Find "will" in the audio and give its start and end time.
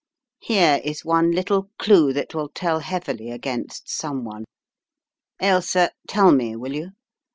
2.33-2.49, 6.55-6.73